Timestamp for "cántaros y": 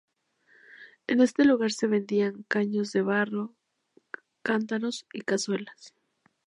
4.41-5.21